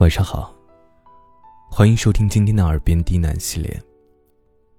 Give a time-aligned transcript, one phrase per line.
[0.00, 0.54] 晚上好，
[1.70, 3.78] 欢迎收听今天的耳边低喃系列。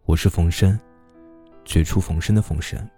[0.06, 0.80] 我是冯生，
[1.64, 2.90] 绝处逢生的冯生。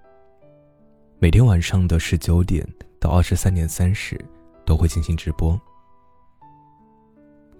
[1.19, 2.65] 每天晚上的十九点
[2.97, 4.17] 到二十三点三十
[4.65, 5.59] 都会进行直播。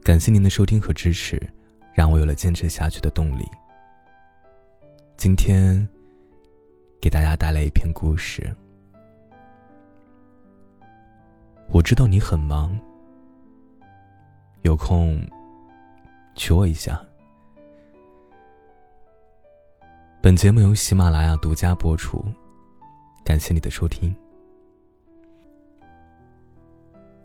[0.01, 1.37] 感谢您的收听和支持，
[1.93, 3.45] 让我有了坚持下去的动力。
[5.17, 5.85] 今天
[7.01, 8.55] 给大家带来一篇故事。
[11.67, 12.79] 我知道你很忙。
[14.63, 15.21] 有空
[16.35, 17.01] 娶我一下。
[20.21, 22.23] 本节目由喜马拉雅独家播出，
[23.25, 24.15] 感谢你的收听。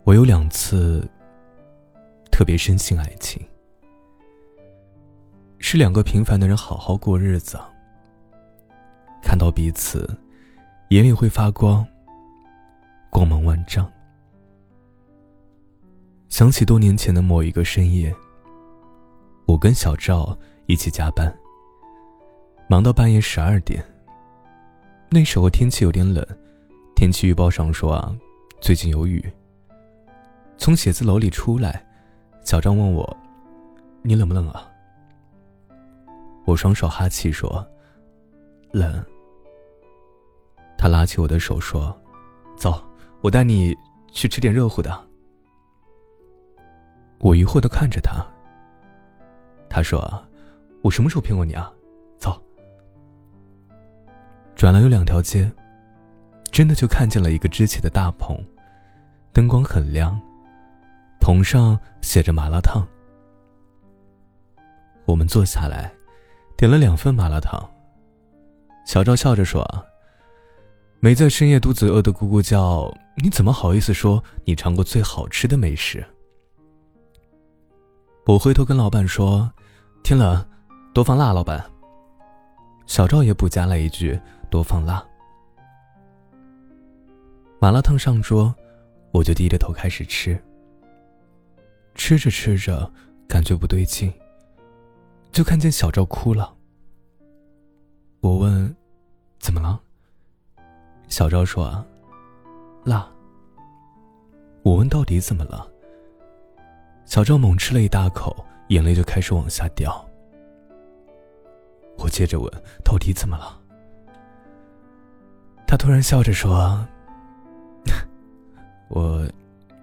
[0.03, 1.09] 我有两次
[2.29, 3.41] 特别深信爱情，
[5.59, 7.57] 是两个平凡的人好好过日子，
[9.23, 10.05] 看到彼此，
[10.89, 11.87] 眼里会发光，
[13.09, 13.89] 光芒万丈。
[16.29, 18.15] 想起多年前的某一个深夜，
[19.45, 21.35] 我跟小赵一起加班，
[22.69, 23.83] 忙到半夜十二点。
[25.09, 26.23] 那时候天气有点冷，
[26.95, 28.15] 天气预报上说啊，
[28.61, 29.23] 最近有雨。
[30.55, 31.83] 从写字楼里出来，
[32.45, 33.17] 小赵问我
[34.03, 34.69] ：“你冷不冷啊？”
[36.45, 37.67] 我双手哈气说
[38.71, 39.03] ：“冷。”
[40.77, 41.99] 他拉起我的手说
[42.55, 42.79] ：“走，
[43.21, 43.75] 我带你
[44.11, 45.05] 去吃点热乎的。”
[47.19, 48.25] 我疑惑的看着他。
[49.69, 50.01] 他说
[50.81, 51.71] ：“我什么时候骗过你啊？”
[52.17, 52.41] 走。
[54.55, 55.49] 转了有两条街，
[56.51, 58.37] 真的就看见了一个支起的大棚，
[59.31, 60.19] 灯光很亮，
[61.21, 62.85] 棚上写着麻辣烫。
[65.05, 65.91] 我们坐下来，
[66.57, 67.69] 点了两份麻辣烫。
[68.85, 69.63] 小赵笑着说：“，
[70.99, 76.05] 没在深夜肚子饿得咕咕叫，你怎么好意思说你尝过最好吃的美食？”
[78.29, 79.51] 我回头跟老板说
[80.05, 80.45] ：“天冷，
[80.93, 81.65] 多放辣。”老板。
[82.85, 84.19] 小赵也补加了一句
[84.51, 85.03] ：“多放辣。”
[87.59, 88.53] 麻辣烫上桌，
[89.11, 90.39] 我就低着头开始吃。
[91.95, 92.93] 吃着吃着，
[93.27, 94.13] 感觉不对劲，
[95.31, 96.53] 就看见小赵哭了。
[98.19, 98.75] 我问
[99.41, 99.81] ：“怎么了？”
[101.09, 101.83] 小赵说：“啊，
[102.83, 103.09] 辣。”
[104.61, 105.67] 我问：“到底怎么了？”
[107.09, 110.07] 小赵猛吃了一大口，眼泪就开始往下掉。
[111.97, 112.47] 我接着问
[112.85, 113.59] ：“到底怎么了？”
[115.65, 116.87] 他突然笑着说
[118.89, 119.27] ：“我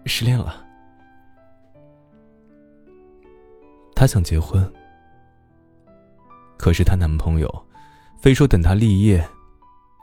[0.04, 0.64] 失恋了。”
[3.93, 4.72] 她想结婚，
[6.56, 7.66] 可是她男朋友
[8.20, 9.28] 非说等她立业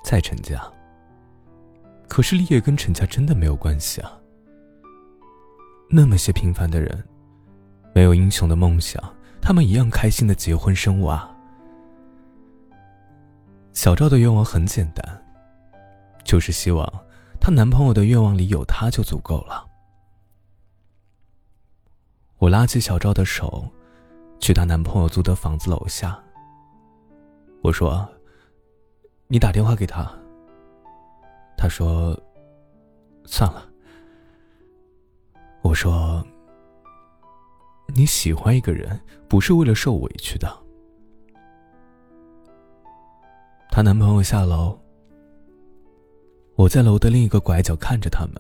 [0.03, 0.61] 再成家。
[2.09, 4.19] 可是立业跟成家真的没有关系啊！
[5.89, 7.01] 那么些平凡的人。
[7.93, 9.01] 没有英雄的梦想，
[9.39, 11.29] 他们一样开心的结婚生娃。
[13.71, 15.23] 小赵的愿望很简单，
[16.23, 16.91] 就是希望
[17.39, 19.65] 她男朋友的愿望里有她就足够了。
[22.39, 23.67] 我拉起小赵的手，
[24.39, 26.19] 去她男朋友租的房子楼下。
[27.61, 28.09] 我说
[29.27, 30.11] ：“你打电话给他。”
[31.55, 32.19] 他说
[33.23, 33.69] ：“算了。”
[35.61, 36.25] 我说。
[37.87, 40.51] 你喜欢一个人，不是为了受委屈的。
[43.69, 44.79] 她男朋友下楼，
[46.55, 48.35] 我在楼的另一个拐角看着他们。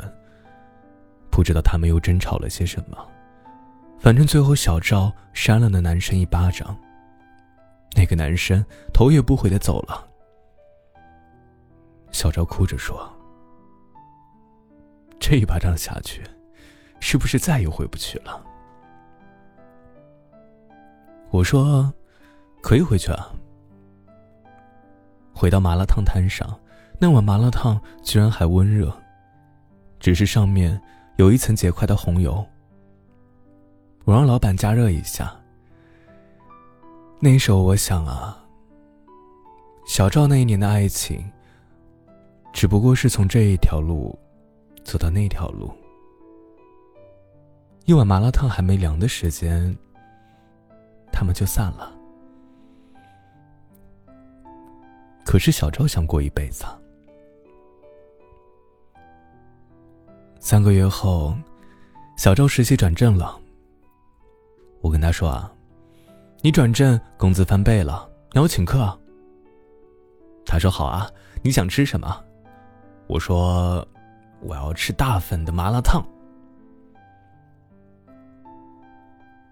[1.29, 2.97] 不知道他们又争吵了些什么，
[3.99, 6.77] 反正最后小赵扇了那男生一巴掌。
[7.95, 10.07] 那个男生头也不回的走了。
[12.11, 13.11] 小赵哭着说
[15.19, 16.21] ：“这一巴掌下去，
[16.99, 18.45] 是不是再也回不去了？”
[21.33, 21.91] 我说
[22.61, 23.33] ：“可以回去啊。”
[25.33, 26.47] 回到麻辣烫摊上，
[26.99, 28.95] 那碗麻辣烫居然还温热，
[29.99, 30.79] 只是上面
[31.15, 32.45] 有一层结块的红油。
[34.05, 35.35] 我让老板加热一下。
[37.19, 38.37] 那时候我想啊，
[39.87, 41.19] 小赵那一年的爱情，
[42.53, 44.15] 只不过是从这一条路
[44.83, 45.73] 走到那条路。
[47.85, 49.75] 一碗麻辣烫还没凉的时间。
[51.13, 51.93] 他们就散了。
[55.23, 56.65] 可是小赵想过一辈子。
[60.39, 61.33] 三个月后，
[62.17, 63.39] 小赵实习转正了。
[64.81, 65.49] 我跟他说啊
[66.43, 68.99] ：“你转正，工资翻倍了，你要请客。”
[70.45, 71.09] 他说：“好啊，
[71.41, 72.21] 你想吃什么？”
[73.07, 73.87] 我说
[74.43, 76.05] ：“我要吃大份的麻辣烫。”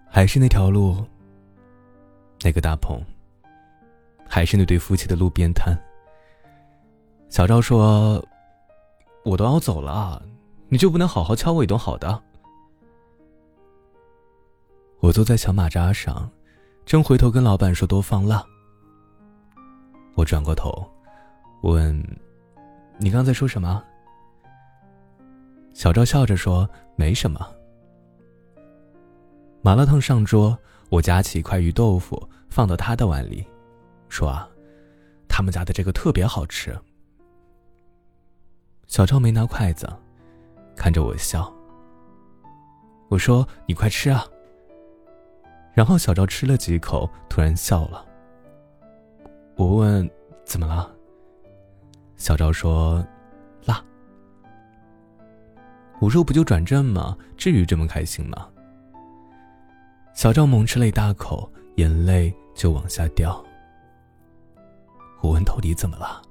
[0.06, 1.02] 还是那条路，
[2.44, 3.00] 那个大棚，
[4.28, 5.76] 还是那对夫妻的路边摊。
[7.28, 8.22] 小赵说
[9.24, 10.22] ：“我都要走了，
[10.68, 12.20] 你就不能好好敲我一顿好的？”
[15.00, 16.30] 我坐在小马扎上，
[16.84, 18.44] 正回头跟老板说多放辣。
[20.14, 20.86] 我转过头，
[21.62, 21.96] 问
[22.98, 23.82] ：“你刚才说什么？”
[25.72, 27.40] 小赵笑着说：“没什么。”
[29.62, 30.56] 麻辣烫上桌，
[30.92, 33.42] 我夹起一块鱼豆腐放到他的碗里，
[34.10, 34.46] 说：“啊，
[35.26, 36.78] 他们家的这个特别好吃。”
[38.88, 39.90] 小赵没拿筷子，
[40.76, 41.50] 看着我笑。
[43.08, 44.26] 我说：“你快吃啊。”
[45.72, 48.04] 然后小赵吃了几口，突然笑了。
[49.56, 50.06] 我问
[50.44, 50.94] ：“怎么了？”
[52.18, 53.02] 小赵说
[53.64, 53.82] ：“辣。”
[56.00, 57.16] 我说：“不就转正吗？
[57.34, 58.46] 至于这么开心吗？”
[60.22, 63.44] 小赵猛吃了一大口，眼泪就往下掉。
[65.20, 66.22] 我问：“到底怎么了？”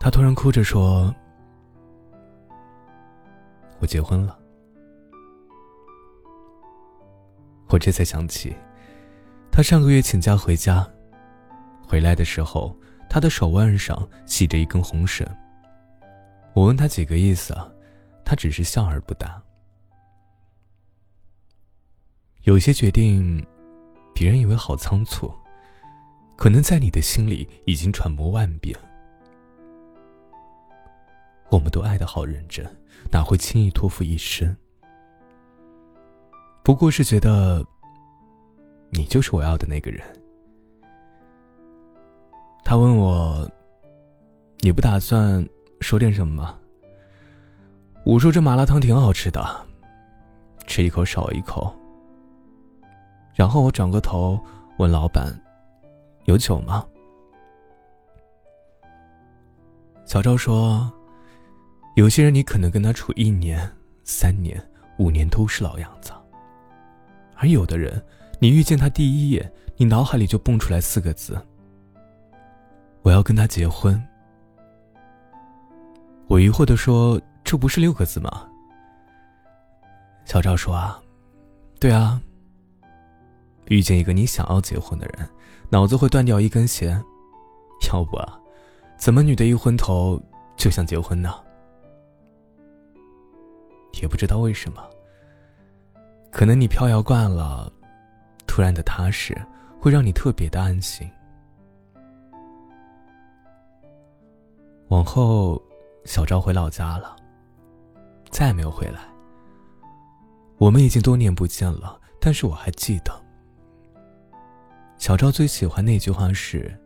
[0.00, 1.14] 他突然哭着说
[3.78, 4.36] ：“我结婚了。”
[7.70, 8.52] 我这才想起，
[9.52, 10.84] 他上个月请假回家，
[11.86, 12.76] 回来的时候，
[13.08, 13.96] 他的手腕上
[14.26, 15.24] 系着一根红绳。
[16.54, 17.70] 我问他几个意思啊，
[18.24, 19.40] 他只是笑而不答。
[22.48, 23.46] 有些决定，
[24.14, 25.30] 别人以为好仓促，
[26.34, 28.74] 可能在你的心里已经揣摩万遍。
[31.50, 32.64] 我们都爱的好认真，
[33.12, 34.56] 哪会轻易托付一生？
[36.62, 37.62] 不过是觉得，
[38.92, 40.02] 你就是我要的那个人。
[42.64, 43.46] 他问我
[44.64, 45.46] ：“你不打算
[45.82, 46.58] 说点什么吗？”
[48.06, 49.66] 我说：“这麻辣烫挺好吃的，
[50.66, 51.70] 吃一口少一口。”
[53.38, 54.36] 然后我转过头
[54.78, 55.32] 问老板
[56.26, 56.84] ：“有酒吗？”
[60.04, 60.92] 小赵说
[61.94, 63.70] ：“有些人你可能跟他处一年、
[64.02, 64.60] 三年、
[64.98, 66.10] 五年都是老样子。”
[67.40, 68.04] 而有的人，
[68.40, 71.40] 你遇见他第一眼，你脑海里就蹦出来四个字
[73.02, 74.02] ：“我要跟他结婚。”
[76.26, 78.48] 我疑惑的说：“这不是六个字吗？”
[80.26, 81.00] 小赵说：“啊，
[81.78, 82.20] 对啊。
[83.68, 85.28] 遇见一个你想要结婚的人，
[85.70, 87.02] 脑子会断掉一根弦，
[87.92, 88.38] 要不啊，
[88.98, 90.20] 怎么女的一昏头
[90.56, 91.34] 就想结婚呢？
[94.02, 94.82] 也不知道为什么。”
[96.30, 97.72] 可能你飘摇惯了，
[98.46, 99.34] 突然的踏实
[99.80, 101.10] 会让你特别的安心。
[104.88, 105.60] 往后，
[106.04, 107.16] 小赵回老家了，
[108.30, 109.00] 再也没有回来。
[110.58, 113.12] 我们已经多年不见了，但是我还记得，
[114.98, 116.76] 小赵最喜欢那句话是：“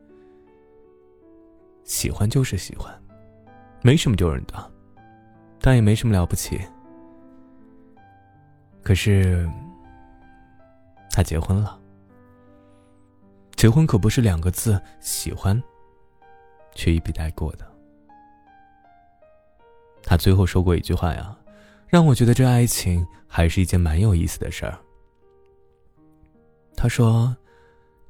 [1.83, 2.95] 喜欢就是喜欢，
[3.81, 4.71] 没什么丢人的，
[5.61, 6.61] 但也没什么了不起。”
[8.85, 9.49] 可是，
[11.11, 11.81] 他结婚了。
[13.57, 15.61] 结婚可不是两个字“喜欢”，
[16.75, 17.67] 却一笔带过的。
[20.03, 21.37] 他最后说过一句话呀，
[21.89, 24.79] 让我觉得这爱情还是一件蛮有意思的事儿。
[26.77, 27.35] 他说：“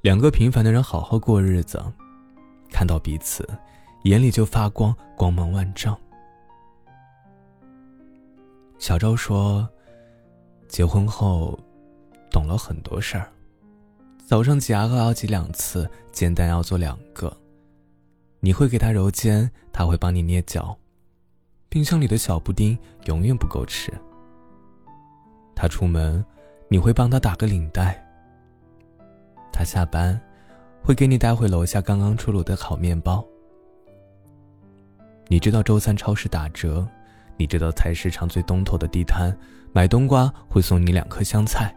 [0.02, 1.80] 两个平凡的人好好过日子，
[2.71, 3.49] 看到彼此，
[4.02, 5.97] 眼里就发光，光芒万丈。”
[8.78, 9.68] 小周说。
[10.68, 11.59] 结婚后，
[12.30, 13.30] 懂了很多事儿。
[14.26, 17.37] 早上挤牙膏要挤两次，煎蛋要做两个。
[18.40, 20.75] 你会给他揉肩，他会帮你捏脚。
[21.68, 23.92] 冰箱里的小布丁永远不够吃。
[25.54, 26.25] 他出门，
[26.68, 28.02] 你会帮他打个领带。
[29.52, 30.18] 他下班，
[30.82, 33.25] 会给你带回楼下刚刚出炉的烤面包。
[35.28, 36.88] 你知道周三超市打折。
[37.38, 39.37] 你知道菜市场最东头的地摊
[39.73, 41.75] 买冬瓜会送你两颗香菜。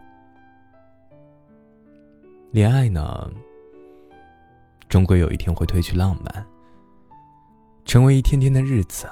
[2.52, 3.28] 恋爱呢，
[4.86, 6.46] 终归有一天会褪去浪漫，
[7.84, 9.08] 成为一天天的日子。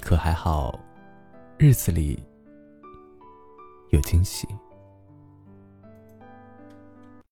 [0.00, 0.76] 可还好，
[1.58, 2.20] 日子里
[3.90, 4.48] 有惊喜。